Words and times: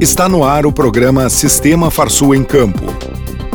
Está 0.00 0.30
no 0.30 0.42
ar 0.42 0.64
o 0.64 0.72
programa 0.72 1.28
Sistema 1.28 1.90
Farsul 1.90 2.34
em 2.34 2.42
Campo. 2.42 2.86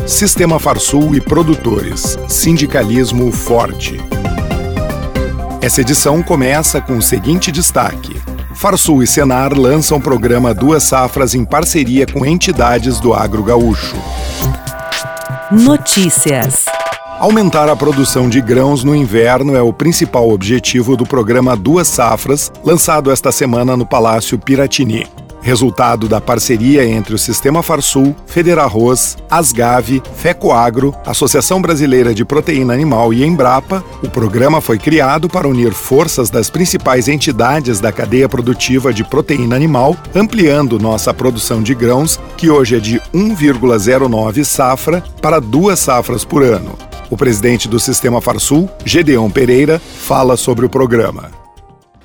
Sistema 0.06 0.60
Farsul 0.60 1.16
e 1.16 1.20
produtores. 1.20 2.20
Sindicalismo 2.28 3.32
forte. 3.32 4.00
Essa 5.60 5.82
edição 5.82 6.22
começa 6.22 6.80
com 6.80 7.00
o 7.00 7.02
seguinte 7.02 7.52
destaque. 7.52 8.16
Farsul 8.54 9.02
e 9.02 9.08
Senar 9.08 9.58
lançam 9.58 9.98
o 9.98 10.02
programa 10.02 10.54
Duas 10.54 10.84
Safras 10.84 11.34
em 11.34 11.44
parceria 11.44 12.06
com 12.06 12.24
entidades 12.24 13.00
do 13.00 13.12
agro 13.12 13.44
gaúcho. 13.44 13.96
Notícias. 15.52 16.66
Aumentar 17.18 17.68
a 17.70 17.76
produção 17.76 18.30
de 18.30 18.40
grãos 18.40 18.84
no 18.84 18.96
inverno 18.96 19.56
é 19.56 19.64
o 19.64 19.74
principal 19.74 20.30
objetivo 20.30 20.96
do 20.96 21.08
programa 21.08 21.58
Duas 21.58 21.88
Safras, 21.88 22.52
lançado 22.64 23.10
esta 23.10 23.32
semana 23.32 23.76
no 23.76 23.86
Palácio 23.86 24.38
Piratini. 24.38 25.08
Resultado 25.46 26.10
da 26.10 26.20
parceria 26.20 26.84
entre 26.84 27.14
o 27.14 27.20
Sistema 27.20 27.62
Farsul, 27.62 28.16
Federarroz, 28.26 29.16
Asgave, 29.30 30.02
Fecoagro, 30.16 30.92
Associação 31.06 31.62
Brasileira 31.62 32.16
de 32.16 32.26
Proteína 32.26 32.74
Animal 32.74 33.14
e 33.14 33.24
Embrapa, 33.24 33.86
o 34.02 34.10
programa 34.10 34.60
foi 34.60 34.80
criado 34.80 35.30
para 35.30 35.48
unir 35.48 35.72
forças 35.72 36.32
das 36.32 36.50
principais 36.50 37.08
entidades 37.08 37.80
da 37.80 37.92
cadeia 37.92 38.28
produtiva 38.28 38.92
de 38.92 39.04
proteína 39.04 39.56
animal, 39.56 39.96
ampliando 40.16 40.80
nossa 40.80 41.14
produção 41.14 41.62
de 41.62 41.76
grãos, 41.76 42.20
que 42.36 42.50
hoje 42.50 42.78
é 42.78 42.80
de 42.80 43.00
1,09 43.14 44.44
safra, 44.44 45.04
para 45.22 45.40
duas 45.40 45.78
safras 45.78 46.26
por 46.26 46.42
ano. 46.42 46.76
O 47.08 47.16
presidente 47.16 47.68
do 47.68 47.80
Sistema 47.80 48.20
Farsul, 48.20 48.68
Gedeon 48.84 49.30
Pereira, 49.30 49.80
fala 49.80 50.38
sobre 50.38 50.66
o 50.66 50.70
programa. 50.70 51.45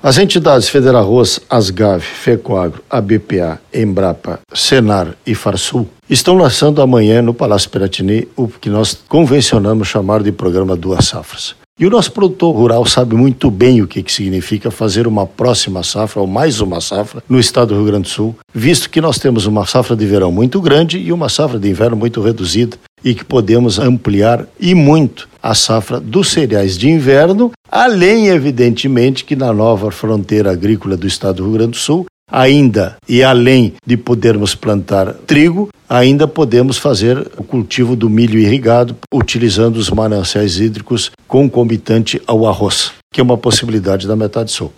As 0.03 0.17
entidades 0.17 0.67
Federarroz, 0.67 1.39
Asgave, 1.47 2.03
Fecoagro, 2.03 2.81
ABPA, 2.89 3.61
Embrapa, 3.71 4.39
Senar 4.51 5.15
e 5.27 5.35
Farsul 5.35 5.87
estão 6.09 6.35
lançando 6.35 6.81
amanhã 6.81 7.21
no 7.21 7.35
Palácio 7.35 7.69
Piratini 7.69 8.27
o 8.35 8.47
que 8.47 8.67
nós 8.67 8.97
convencionamos 9.07 9.87
chamar 9.87 10.23
de 10.23 10.31
programa 10.31 10.75
Duas 10.75 11.05
Safras. 11.05 11.53
E 11.79 11.85
o 11.85 11.89
nosso 11.91 12.11
produtor 12.11 12.55
rural 12.55 12.83
sabe 12.83 13.15
muito 13.15 13.51
bem 13.51 13.83
o 13.83 13.87
que, 13.87 14.01
que 14.01 14.11
significa 14.11 14.71
fazer 14.71 15.05
uma 15.05 15.27
próxima 15.27 15.83
safra, 15.83 16.19
ou 16.19 16.27
mais 16.27 16.61
uma 16.61 16.81
safra, 16.81 17.23
no 17.29 17.39
estado 17.39 17.69
do 17.69 17.75
Rio 17.75 17.85
Grande 17.85 18.03
do 18.03 18.09
Sul, 18.09 18.35
visto 18.53 18.89
que 18.89 19.01
nós 19.01 19.19
temos 19.19 19.45
uma 19.45 19.67
safra 19.67 19.95
de 19.95 20.05
verão 20.05 20.31
muito 20.31 20.59
grande 20.61 20.97
e 20.97 21.13
uma 21.13 21.29
safra 21.29 21.59
de 21.59 21.69
inverno 21.69 21.95
muito 21.95 22.21
reduzida, 22.21 22.75
e 23.03 23.15
que 23.15 23.25
podemos 23.25 23.79
ampliar 23.79 24.45
e 24.59 24.75
muito 24.75 25.27
a 25.41 25.55
safra 25.55 25.99
dos 25.99 26.29
cereais 26.29 26.77
de 26.77 26.89
inverno, 26.89 27.51
além, 27.69 28.27
evidentemente, 28.27 29.23
que 29.25 29.35
na 29.35 29.51
nova 29.53 29.91
fronteira 29.91 30.51
agrícola 30.51 30.95
do 30.95 31.07
estado 31.07 31.37
do 31.37 31.43
Rio 31.43 31.53
Grande 31.53 31.71
do 31.71 31.77
Sul, 31.77 32.05
ainda 32.31 32.95
e 33.07 33.21
além 33.21 33.73
de 33.85 33.97
podermos 33.97 34.55
plantar 34.55 35.13
trigo, 35.27 35.69
ainda 35.89 36.27
podemos 36.27 36.77
fazer 36.77 37.29
o 37.37 37.43
cultivo 37.43 37.95
do 37.95 38.09
milho 38.09 38.39
irrigado, 38.39 38.95
utilizando 39.13 39.75
os 39.75 39.89
mananciais 39.89 40.59
hídricos 40.59 41.11
concomitante 41.27 42.21
ao 42.25 42.47
arroz, 42.47 42.91
que 43.13 43.19
é 43.19 43.23
uma 43.23 43.37
possibilidade 43.37 44.07
da 44.07 44.15
metade 44.15 44.51
sul. 44.51 44.71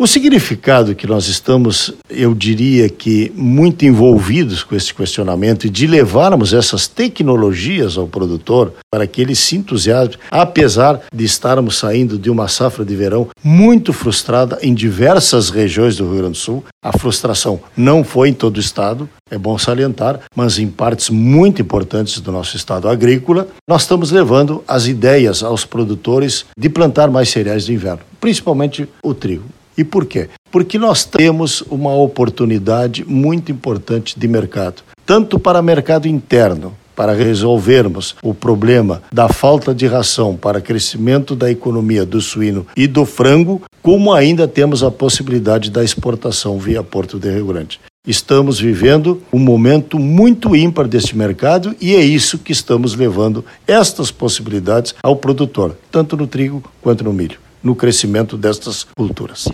O 0.00 0.06
significado 0.06 0.94
que 0.94 1.08
nós 1.08 1.26
estamos, 1.26 1.92
eu 2.08 2.32
diria 2.32 2.88
que 2.88 3.32
muito 3.34 3.84
envolvidos 3.84 4.62
com 4.62 4.76
esse 4.76 4.94
questionamento 4.94 5.66
e 5.66 5.68
de 5.68 5.88
levarmos 5.88 6.54
essas 6.54 6.86
tecnologias 6.86 7.98
ao 7.98 8.06
produtor 8.06 8.72
para 8.88 9.08
que 9.08 9.20
ele 9.20 9.34
se 9.34 9.56
entusiasme, 9.56 10.14
apesar 10.30 11.00
de 11.12 11.24
estarmos 11.24 11.78
saindo 11.78 12.16
de 12.16 12.30
uma 12.30 12.46
safra 12.46 12.84
de 12.84 12.94
verão 12.94 13.26
muito 13.42 13.92
frustrada 13.92 14.56
em 14.62 14.72
diversas 14.72 15.50
regiões 15.50 15.96
do 15.96 16.04
Rio 16.04 16.18
Grande 16.18 16.30
do 16.30 16.36
Sul. 16.36 16.64
A 16.80 16.96
frustração 16.96 17.58
não 17.76 18.04
foi 18.04 18.28
em 18.28 18.34
todo 18.34 18.58
o 18.58 18.60
estado, 18.60 19.08
é 19.28 19.36
bom 19.36 19.58
salientar, 19.58 20.20
mas 20.32 20.60
em 20.60 20.68
partes 20.68 21.10
muito 21.10 21.60
importantes 21.60 22.20
do 22.20 22.30
nosso 22.30 22.56
estado 22.56 22.88
agrícola, 22.88 23.48
nós 23.68 23.82
estamos 23.82 24.12
levando 24.12 24.62
as 24.68 24.86
ideias 24.86 25.42
aos 25.42 25.64
produtores 25.64 26.46
de 26.56 26.68
plantar 26.68 27.10
mais 27.10 27.30
cereais 27.30 27.66
de 27.66 27.74
inverno, 27.74 28.02
principalmente 28.20 28.88
o 29.02 29.12
trigo. 29.12 29.57
E 29.78 29.84
por 29.84 30.06
quê? 30.06 30.28
Porque 30.50 30.76
nós 30.76 31.04
temos 31.04 31.62
uma 31.70 31.94
oportunidade 31.94 33.04
muito 33.04 33.52
importante 33.52 34.18
de 34.18 34.26
mercado, 34.26 34.82
tanto 35.06 35.38
para 35.38 35.62
mercado 35.62 36.08
interno, 36.08 36.74
para 36.96 37.12
resolvermos 37.12 38.16
o 38.20 38.34
problema 38.34 39.00
da 39.12 39.28
falta 39.28 39.72
de 39.72 39.86
ração 39.86 40.36
para 40.36 40.60
crescimento 40.60 41.36
da 41.36 41.48
economia 41.48 42.04
do 42.04 42.20
suíno 42.20 42.66
e 42.76 42.88
do 42.88 43.06
frango, 43.06 43.62
como 43.80 44.12
ainda 44.12 44.48
temos 44.48 44.82
a 44.82 44.90
possibilidade 44.90 45.70
da 45.70 45.84
exportação 45.84 46.58
via 46.58 46.82
Porto 46.82 47.16
de 47.16 47.30
Rio 47.30 47.46
Grande. 47.46 47.78
Estamos 48.04 48.58
vivendo 48.58 49.22
um 49.32 49.38
momento 49.38 49.96
muito 49.96 50.56
ímpar 50.56 50.88
deste 50.88 51.16
mercado 51.16 51.76
e 51.80 51.94
é 51.94 52.00
isso 52.00 52.38
que 52.38 52.50
estamos 52.50 52.96
levando 52.96 53.44
estas 53.64 54.10
possibilidades 54.10 54.92
ao 55.00 55.14
produtor, 55.14 55.76
tanto 55.92 56.16
no 56.16 56.26
trigo 56.26 56.64
quanto 56.82 57.04
no 57.04 57.12
milho 57.12 57.38
no 57.68 57.74
crescimento 57.74 58.36
destas 58.36 58.86
culturas. 58.96 59.46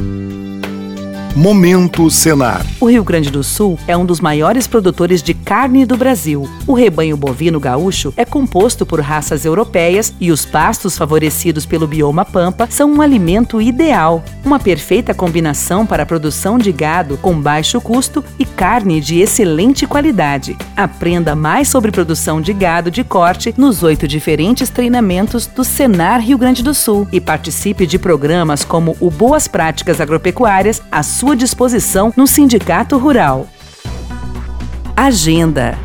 Momento 1.36 2.10
Senar. 2.12 2.66
O 2.78 2.88
Rio 2.88 3.06
Grande 3.06 3.32
do 3.32 3.42
Sul 3.42 3.80
é 3.88 3.96
um 3.96 4.06
dos 4.06 4.20
maiores 4.20 4.68
produtores 4.68 5.24
de 5.24 5.34
carne 5.34 5.86
do 5.86 5.96
Brasil. 5.96 6.50
O 6.68 6.74
rebanho 6.74 7.16
bovino 7.16 7.58
gaúcho 7.58 8.14
é 8.18 8.26
composto 8.26 8.86
por 8.86 9.00
raças 9.00 9.46
europeias 9.46 10.14
e 10.20 10.30
os 10.30 10.46
pastos 10.46 10.98
favorecidos 10.98 11.66
pelo 11.66 11.88
bioma 11.88 12.26
pampa 12.26 12.68
são 12.70 12.92
um 12.92 13.02
alimento 13.02 13.62
ideal, 13.62 14.22
uma 14.44 14.60
perfeita 14.60 15.14
combinação 15.14 15.86
para 15.86 16.04
a 16.04 16.06
produção 16.06 16.58
de 16.58 16.74
gado 16.74 17.18
com 17.18 17.40
baixo 17.40 17.80
custo 17.80 18.22
e 18.38 18.44
carne 18.44 19.00
de 19.00 19.22
excelente 19.22 19.88
qualidade. 19.88 20.58
Aprenda 20.76 21.34
mais 21.34 21.70
sobre 21.70 21.92
produção 21.92 22.42
de 22.42 22.52
gado 22.52 22.92
de 22.92 23.06
corte 23.06 23.54
nos 23.58 23.84
oito 23.84 24.06
diferentes 24.06 24.70
treinamentos 24.70 25.48
do 25.48 25.64
Senar 25.64 26.20
Rio 26.20 26.38
Grande 26.38 26.62
do 26.62 26.74
Sul 26.74 27.08
e 27.10 27.22
participe 27.22 27.88
de 27.88 27.98
programas 27.98 28.66
como 28.66 28.98
o 29.00 29.10
Boas 29.10 29.48
Práticas 29.48 30.02
Agropecuárias, 30.02 30.82
a 30.92 31.02
sua 31.22 31.36
disposição 31.36 32.12
no 32.18 32.26
Sindicato 32.26 32.98
Rural. 32.98 33.48
Agenda. 34.98 35.78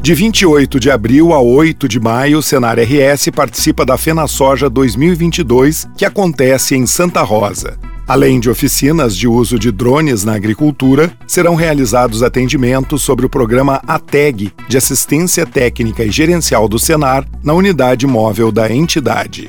De 0.00 0.14
28 0.14 0.78
de 0.78 0.88
abril 0.88 1.32
a 1.32 1.40
8 1.40 1.88
de 1.88 1.98
maio, 1.98 2.38
o 2.38 2.42
Senar 2.42 2.78
RS 2.78 3.28
participa 3.34 3.84
da 3.84 3.98
Fena 3.98 4.28
Soja 4.28 4.70
2022, 4.70 5.88
que 5.96 6.04
acontece 6.04 6.76
em 6.76 6.86
Santa 6.86 7.22
Rosa. 7.22 7.76
Além 8.06 8.38
de 8.38 8.48
oficinas 8.48 9.16
de 9.16 9.26
uso 9.26 9.58
de 9.58 9.72
drones 9.72 10.22
na 10.22 10.36
agricultura, 10.36 11.10
serão 11.26 11.56
realizados 11.56 12.22
atendimentos 12.22 13.02
sobre 13.02 13.26
o 13.26 13.28
programa 13.28 13.82
ATEG, 13.88 14.52
de 14.68 14.76
assistência 14.76 15.44
técnica 15.44 16.04
e 16.04 16.10
gerencial 16.12 16.68
do 16.68 16.78
Senar, 16.78 17.26
na 17.42 17.52
unidade 17.52 18.06
móvel 18.06 18.52
da 18.52 18.72
entidade. 18.72 19.48